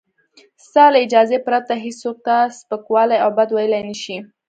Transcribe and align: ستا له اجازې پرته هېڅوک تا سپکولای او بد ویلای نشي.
ستا 0.65 0.85
له 0.93 0.99
اجازې 1.05 1.37
پرته 1.47 1.73
هېڅوک 1.85 2.17
تا 2.27 2.37
سپکولای 2.59 3.17
او 3.25 3.29
بد 3.37 3.49
ویلای 3.53 3.83
نشي. 3.89 4.17